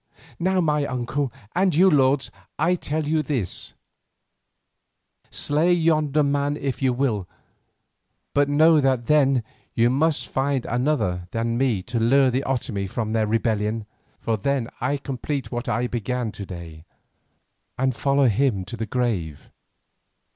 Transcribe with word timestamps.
Now 0.39 0.59
my 0.61 0.83
uncle, 0.85 1.31
and 1.55 1.75
you, 1.75 1.87
lords, 1.87 2.31
I 2.57 2.73
tell 2.73 3.05
you 3.07 3.21
this: 3.21 3.75
Slay 5.29 5.71
yonder 5.73 6.23
man 6.23 6.57
if 6.57 6.81
you 6.81 6.91
will, 6.91 7.27
but 8.33 8.49
know 8.49 8.79
that 8.81 9.05
then 9.05 9.43
you 9.75 9.91
must 9.91 10.27
find 10.27 10.65
another 10.65 11.27
than 11.29 11.55
me 11.55 11.83
to 11.83 11.99
lure 11.99 12.31
the 12.31 12.43
Otomie 12.47 12.89
from 12.89 13.13
their 13.13 13.27
rebellion, 13.27 13.85
for 14.19 14.37
then 14.37 14.71
I 14.79 14.97
complete 14.97 15.51
what 15.51 15.69
I 15.69 15.85
began 15.85 16.31
to 16.31 16.47
day, 16.47 16.83
and 17.77 17.95
follow 17.95 18.27
him 18.27 18.65
to 18.65 18.75
the 18.75 18.87
grave." 18.87 19.51